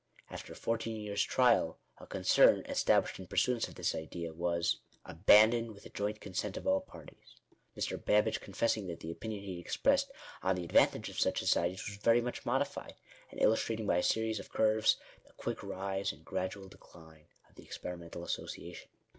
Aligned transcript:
After 0.31 0.55
fourteen 0.55 0.95
years' 0.99 1.21
trial 1.21 1.77
a 1.99 2.07
concern, 2.07 2.65
established 2.65 3.19
in 3.19 3.27
pursuance 3.27 3.67
of 3.67 3.75
this 3.75 3.93
idea, 3.93 4.33
was" 4.33 4.77
abandoned 5.05 5.75
with 5.75 5.83
the 5.83 5.89
joint 5.91 6.19
consent 6.19 6.57
of 6.57 6.65
all 6.65 6.81
parties;" 6.81 7.35
Mr. 7.77 8.03
Babbage 8.03 8.41
confessing 8.41 8.87
that 8.87 9.01
the 9.01 9.11
opinion 9.11 9.43
he 9.43 9.57
had 9.57 9.61
expressed" 9.63 10.09
on 10.41 10.55
the 10.55 10.63
advantage 10.65 11.09
of 11.09 11.19
such 11.19 11.37
societies 11.37 11.85
was 11.87 11.97
very 11.97 12.19
much 12.19 12.47
modified," 12.47 12.95
and 13.29 13.39
illustrating 13.39 13.85
by 13.85 13.97
a 13.97 14.01
series 14.01 14.39
of 14.39 14.51
curves 14.51 14.97
"the 15.27 15.33
quick 15.33 15.61
rise 15.61 16.11
and 16.11 16.25
gradual 16.25 16.67
decline" 16.67 17.27
of 17.47 17.53
the 17.53 17.63
experi 17.67 17.99
mental 17.99 18.23
association. 18.23 18.89